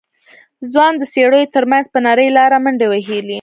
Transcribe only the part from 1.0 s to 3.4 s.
څېړيو تر منځ په نرۍ لاره منډې وهلې.